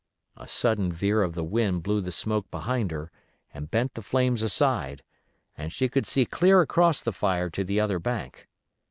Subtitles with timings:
[0.35, 3.11] A sudden veer of the wind blew the smoke behind her
[3.53, 5.03] and bent the flames aside,
[5.55, 8.47] and she could see clear across the fire to the other bank.